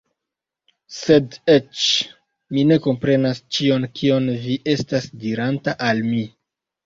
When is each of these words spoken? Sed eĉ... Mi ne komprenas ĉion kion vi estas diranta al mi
Sed 0.99 1.35
eĉ... 1.55 1.81
Mi 2.55 2.63
ne 2.71 2.77
komprenas 2.87 3.41
ĉion 3.57 3.85
kion 3.99 4.33
vi 4.47 4.57
estas 4.73 5.07
diranta 5.27 5.77
al 5.91 6.05
mi 6.09 6.25